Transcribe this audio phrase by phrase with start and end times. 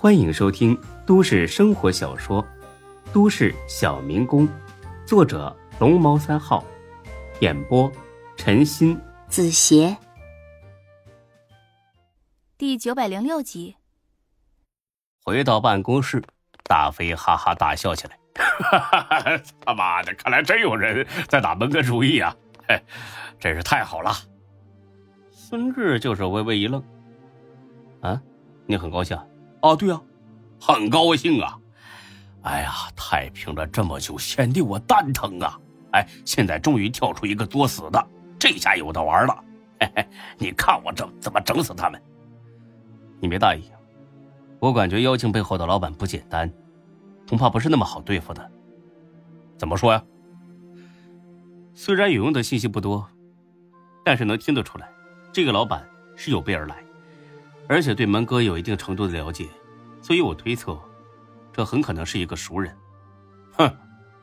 [0.00, 0.74] 欢迎收听
[1.04, 2.42] 都市生活小说
[3.12, 4.48] 《都市小民工》，
[5.04, 6.64] 作者龙猫三号，
[7.40, 7.92] 演播
[8.34, 9.94] 陈鑫、子邪，
[12.56, 13.76] 第九百零六集。
[15.22, 16.24] 回到办公室，
[16.64, 18.18] 大飞哈哈大笑起来
[19.66, 22.34] ：“他妈的，看来真有人在打门哥主意啊！
[22.66, 22.82] 嘿，
[23.38, 24.14] 真是太好了。”
[25.30, 26.82] 孙志就是微微一愣
[28.00, 28.18] ：“啊，
[28.64, 29.14] 你很高兴？”
[29.60, 30.00] 啊，对啊，
[30.60, 31.58] 很高兴啊！
[32.42, 35.58] 哎呀，太平了这么久，显得我蛋疼啊！
[35.92, 39.44] 哎，现在终于跳出一个作死的，这下有的玩了！
[39.80, 42.00] 嘿嘿，你看我整怎么整死他们？
[43.20, 43.64] 你别大意，
[44.58, 46.50] 我感觉妖精背后的老板不简单，
[47.28, 48.50] 恐怕不是那么好对付的。
[49.58, 50.02] 怎么说呀？
[51.74, 53.06] 虽然有用的信息不多，
[54.04, 54.88] 但是能听得出来，
[55.32, 55.86] 这个老板
[56.16, 56.76] 是有备而来。
[57.70, 59.48] 而且对门哥有一定程度的了解，
[60.02, 60.76] 所以我推测，
[61.52, 62.76] 这很可能是一个熟人。
[63.52, 63.72] 哼，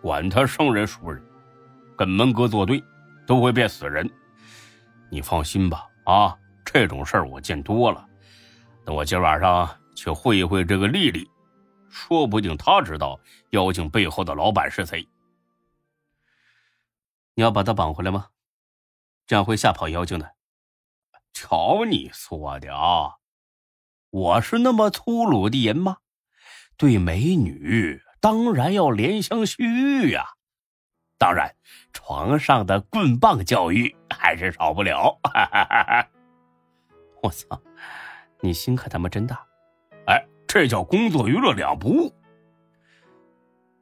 [0.00, 1.20] 管他生人熟人，
[1.96, 2.80] 跟门哥作对，
[3.26, 4.08] 都会变死人。
[5.10, 8.08] 你放心吧，啊，这种事儿我见多了。
[8.84, 11.28] 等我今晚上去会一会这个丽丽，
[11.90, 13.18] 说不定她知道
[13.50, 15.04] 妖精背后的老板是谁。
[17.34, 18.28] 你要把他绑回来吗？
[19.26, 20.36] 这样会吓跑妖精的。
[21.32, 23.16] 瞧你说的啊！
[24.12, 25.96] 我是那么粗鲁的人吗？
[26.76, 30.26] 对美女当然要怜香惜玉呀。
[31.18, 31.54] 当然，
[31.94, 35.18] 床上的棍棒教育还是少不了。
[37.22, 37.58] 我操，
[38.40, 39.46] 你心可他妈真大！
[40.06, 42.14] 哎，这叫工作娱乐两不误。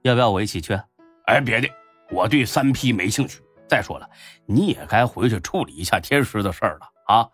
[0.02, 0.78] 要不要我一起去？
[1.24, 1.68] 哎，别的，
[2.12, 3.42] 我对三 P 没兴趣。
[3.68, 4.08] 再说了，
[4.46, 7.28] 你也该回去处理一下天师的事儿了啊。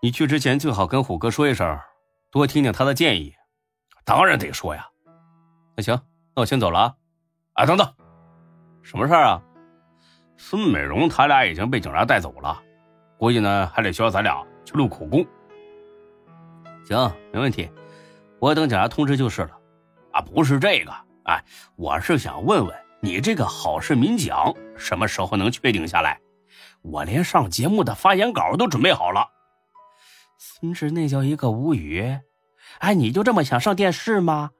[0.00, 1.76] 你去之前最好跟虎哥说一声，
[2.30, 3.34] 多听听他的建议。
[4.04, 4.86] 当然得说呀。
[5.76, 6.00] 那行，
[6.36, 6.94] 那我先走了啊。
[7.54, 7.92] 啊，等等，
[8.80, 9.42] 什么事儿啊？
[10.36, 12.62] 孙美容他俩已经被警察带走了，
[13.18, 15.26] 估计呢还得需要咱俩去录口供。
[16.84, 17.68] 行，没问题，
[18.38, 19.50] 我等警察通知就是了。
[20.12, 20.92] 啊，不是这个，
[21.24, 21.44] 哎，
[21.74, 22.72] 我是想问问
[23.02, 26.20] 你，这个好市民奖什么时候能确定下来？
[26.82, 29.26] 我连上节目的发言稿都准备好了。
[30.38, 32.20] 孙志那叫一个无语，
[32.78, 34.52] 哎，你就这么想上电视吗？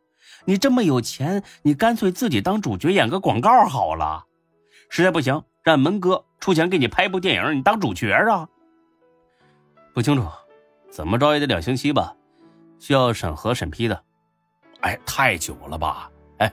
[0.44, 4.24] 你这么有钱，你干脆自己当主角演个广告好了。
[4.90, 8.48] 实在不行，让门哥出钱给你拍部电影，你当主角啊。
[9.94, 10.26] 不清楚，
[10.90, 12.12] 怎么着也得两星期吧，
[12.80, 14.02] 需要审核审批的。
[14.80, 16.10] 哎，太久了吧？
[16.38, 16.52] 哎，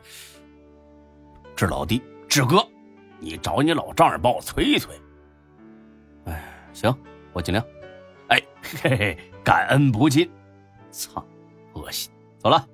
[1.56, 2.64] 志老弟，志哥，
[3.20, 4.94] 你找你老丈人帮我催一催。
[6.26, 6.44] 哎，
[6.74, 6.96] 行，
[7.34, 7.66] 我尽量。
[8.82, 10.30] 嘿嘿，感恩不尽。
[10.92, 11.26] 操，
[11.74, 12.12] 恶心！
[12.38, 12.68] 走了。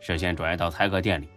[0.00, 1.28] 视线转移到才哥店里，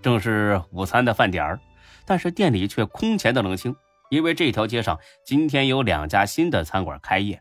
[0.00, 1.60] 正是午餐的饭点儿，
[2.04, 3.74] 但是店里却空前的冷清，
[4.10, 7.40] 因为这条街上今天有两家新的餐馆开业，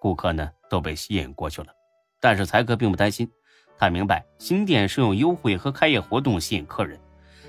[0.00, 1.68] 顾客呢都被吸引过去了。
[2.20, 3.30] 但是才哥并不担心，
[3.78, 6.98] 他明白新店是用优惠和开业活动吸引客人，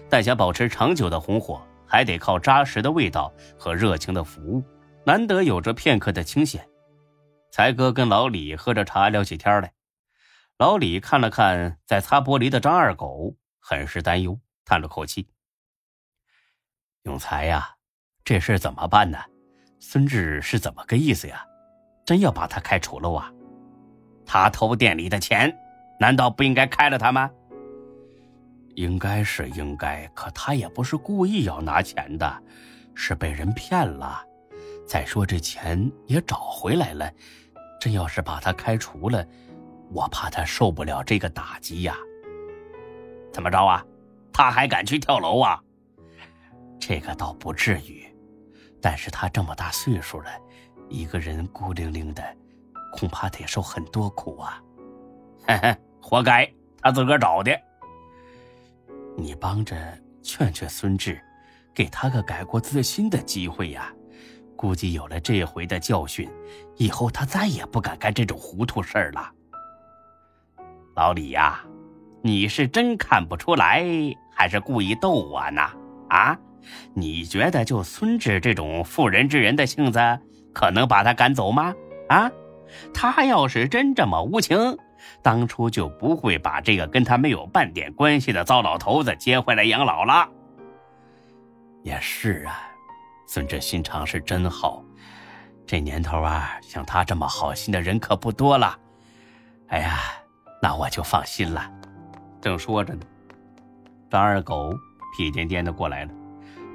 [0.09, 4.63] 但想保持长久的红火，还得靠扎实的味道和热情的服务。
[5.05, 6.63] 难得有着片刻的清闲。
[7.51, 9.73] 才哥跟老李喝着茶聊起天来，
[10.57, 15.27] 老李看了看在擦玻璃的张二狗，很是担忧，叹了口气
[17.03, 17.75] ：“永才呀，
[18.23, 19.17] 这事怎么办呢？
[19.79, 21.43] 孙志是怎么个意思呀？
[22.05, 23.31] 真要把他开除了啊？
[24.25, 25.51] 他偷店里的钱，
[25.99, 27.31] 难道不应该开了他吗？
[28.75, 32.43] 应该是应该，可他也不是故意要拿钱的，
[32.93, 34.23] 是被人骗了。
[34.89, 37.11] 再说这钱也找回来了。”
[37.79, 39.25] 真要是把他开除了，
[39.93, 41.95] 我怕他受不了这个打击呀。
[43.31, 43.85] 怎么着啊？
[44.33, 45.61] 他还敢去跳楼啊？
[46.77, 48.05] 这个倒不至于，
[48.81, 50.29] 但是他这么大岁数了，
[50.89, 52.21] 一个人孤零零的，
[52.91, 54.61] 恐怕得受很多苦啊。
[55.47, 56.51] 嘿嘿，活该，
[56.81, 57.51] 他自个儿找的。
[59.15, 61.21] 你帮着劝劝孙志，
[61.73, 63.93] 给他个改过自新的机会呀。
[64.59, 66.29] 估计有了这回的教训，
[66.75, 69.31] 以后他再也不敢干这种糊涂事儿了。
[70.97, 71.63] 老李呀，
[72.21, 73.85] 你是真看不出来，
[74.35, 75.61] 还是故意逗我呢？
[76.09, 76.37] 啊，
[76.93, 80.19] 你觉得就孙志这种妇人之仁的性子，
[80.53, 81.73] 可能把他赶走吗？
[82.09, 82.29] 啊，
[82.93, 84.77] 他要是真这么无情，
[85.21, 90.27] 当初就不会把这个跟他没有半点关系的糟老头子接回来养老了。
[91.81, 92.65] 也是啊。
[93.31, 94.83] 孙志心肠是真好，
[95.67, 98.75] 这年头啊，像他这么好心的人可不多了。
[99.67, 99.99] 哎呀，
[100.63, 101.71] 那我就放心了。
[102.41, 103.05] 正说着呢，
[104.09, 104.73] 张二狗
[105.15, 106.11] 屁颠颠的过来了，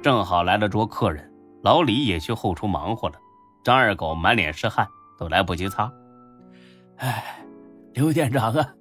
[0.01, 1.29] 正好来了桌客人，
[1.61, 3.15] 老李也去后厨忙活了。
[3.61, 4.87] 张二狗满脸是汗，
[5.19, 5.91] 都来不及擦。
[6.99, 7.37] 哎，
[7.93, 8.75] 刘店长啊，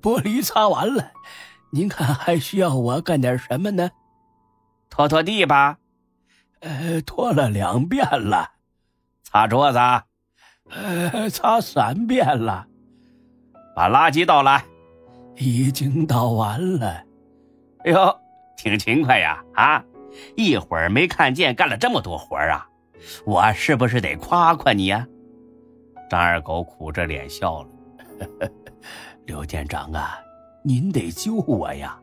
[0.00, 1.10] 玻璃擦完了，
[1.72, 3.90] 您看还需要我干点什么呢？
[4.88, 5.78] 拖拖地吧。
[6.62, 8.50] 呃，拖了两遍了。
[9.22, 9.78] 擦桌子。
[10.70, 12.66] 呃，擦三遍了。
[13.74, 14.64] 把垃圾倒来。
[15.36, 16.88] 已经倒完了。
[17.84, 18.20] 哎呦，
[18.56, 19.42] 挺勤快呀！
[19.54, 19.82] 啊，
[20.36, 22.68] 一会儿没看见干了这么多活啊，
[23.24, 25.06] 我是不是得夸夸你呀？
[26.08, 27.68] 张二狗苦着脸笑了。
[29.26, 30.18] 刘店长啊，
[30.62, 31.98] 您得救我呀！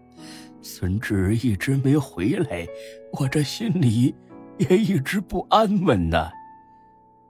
[0.61, 2.67] 孙志一直没回来，
[3.13, 4.13] 我这心里
[4.59, 6.29] 也一直不安稳呢。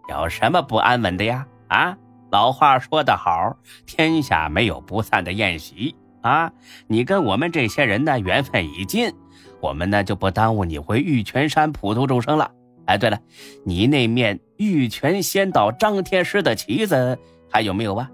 [0.10, 1.48] 有什么不安稳的呀？
[1.70, 1.98] 啊？
[2.32, 6.52] 老话说得好，天下没有不散的宴席啊！
[6.86, 9.12] 你跟我们这些人呢缘分已尽，
[9.60, 12.52] 我们呢就不耽误你回玉泉山普度众生了。
[12.86, 13.20] 哎，对了，
[13.66, 17.18] 你那面玉泉仙岛张天师的旗子
[17.52, 18.12] 还有没有啊？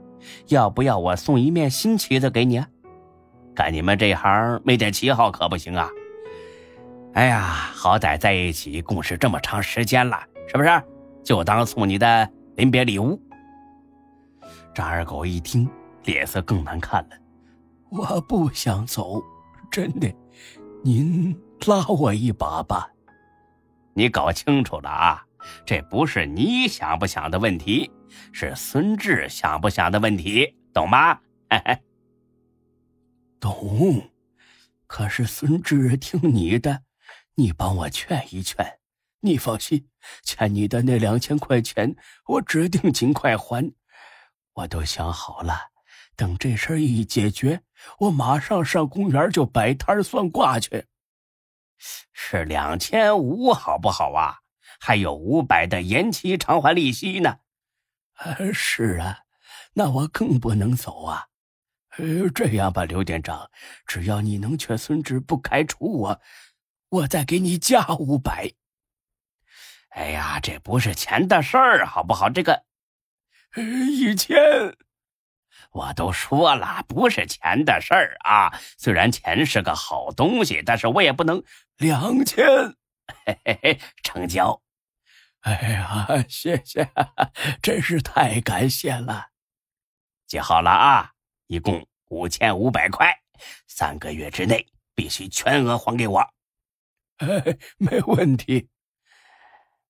[0.48, 2.68] 要不要我送一面新旗子给你啊？
[3.54, 5.90] 干你们这行没点旗号可不行啊！
[7.16, 7.40] 哎呀，
[7.74, 10.70] 好歹在一起共事这么长时间了，是不是？
[11.24, 13.18] 就当送你的临别礼物。
[14.74, 15.70] 张二狗一听，
[16.04, 17.16] 脸色更难看了。
[17.90, 19.24] 我不想走，
[19.72, 20.14] 真的，
[20.84, 21.34] 您
[21.66, 22.92] 拉我一把吧。
[23.94, 25.26] 你搞清楚了啊，
[25.66, 27.90] 这不是你想不想的问题，
[28.34, 31.18] 是孙志想不想的问题，懂吗？
[33.40, 34.02] 懂。
[34.86, 36.82] 可是孙志听你的，
[37.36, 38.80] 你帮我劝一劝。
[39.22, 39.90] 你放心，
[40.24, 41.96] 欠你的那两千块钱，
[42.28, 43.74] 我指定尽快还。
[44.54, 45.72] 我都想好了，
[46.16, 47.62] 等这事儿一解决，
[48.00, 50.86] 我马上上公园就摆摊算卦去。
[52.14, 54.40] 是两千五，好不好啊？
[54.80, 57.40] 还有五百的延期偿还利息呢。
[58.18, 59.20] 呃，是啊，
[59.74, 61.28] 那我更不能走啊。
[61.98, 63.50] 呃，这样吧，刘店长，
[63.88, 66.22] 只要你能劝孙志不开除我，
[66.96, 68.54] 我再给你加五百。
[69.90, 72.30] 哎呀，这不是钱的事儿，好不好？
[72.30, 72.64] 这个。
[73.58, 74.38] 一千，
[75.72, 78.54] 我都说了，不是钱的事儿啊。
[78.78, 81.44] 虽然钱是个好东西，但是我也不能
[81.78, 82.46] 两千，
[83.26, 84.62] 嘿嘿嘿，成交。
[85.42, 86.90] 哎呀，谢谢，
[87.62, 89.28] 真是太感谢了。
[90.28, 91.12] 记好了啊，
[91.48, 93.22] 一共五千五百块，
[93.68, 96.35] 三个月之内必须全额还给我。
[97.18, 98.70] 哎， 没问题。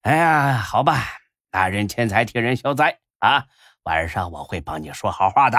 [0.02, 1.04] 哎呀，好吧，
[1.50, 3.00] 大人钱财替人消灾。
[3.20, 3.46] 啊，
[3.84, 5.58] 晚上我会帮你说好话的。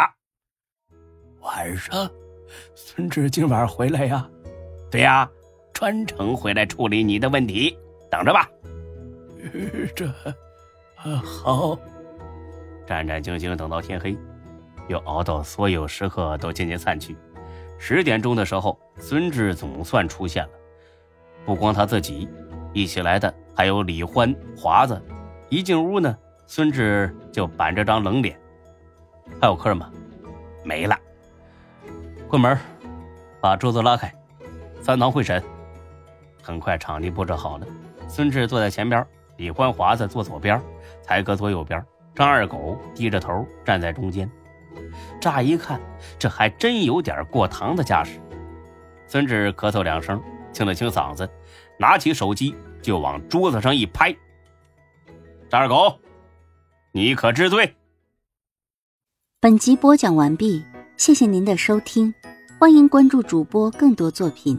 [1.41, 2.09] 晚上，
[2.75, 4.29] 孙志今晚回来呀？
[4.91, 5.29] 对呀，
[5.73, 7.77] 专程回来处理你的问题，
[8.11, 8.49] 等着吧。
[9.97, 10.07] 这，
[10.97, 11.77] 啊好。
[12.87, 14.17] 战战兢兢等到天黑，
[14.89, 17.17] 又熬到所有食客都渐渐散去。
[17.81, 20.51] 十点钟的时候，孙志总算出现了。
[21.47, 22.29] 不光他自己，
[22.75, 25.01] 一起来的还有李欢、华子。
[25.49, 26.15] 一进屋呢。
[26.49, 28.39] 孙志就板着张冷脸，
[29.41, 29.91] 还有客人吗？
[30.63, 30.97] 没了。
[32.29, 32.57] 关门，
[33.41, 34.15] 把桌子拉开，
[34.81, 35.43] 三堂会审。
[36.41, 37.67] 很快，场地布置好了。
[38.07, 39.05] 孙志坐在前边，
[39.39, 40.63] 李欢华子坐左边，
[41.03, 41.85] 才哥坐右边，
[42.15, 44.31] 张二狗低着头站在中间。
[45.21, 45.81] 乍一看，
[46.17, 48.21] 这还真有点过堂的架势。
[49.09, 50.23] 孙志咳嗽两声，
[50.57, 51.29] 清了清嗓子，
[51.79, 54.17] 拿起手机就往桌子上一拍
[55.51, 56.01] ：“张二狗。”
[56.93, 57.77] 你可知罪？
[59.39, 60.65] 本集播讲完毕，
[60.97, 62.15] 谢谢您的收听，
[62.59, 64.59] 欢迎关注主播更多作品。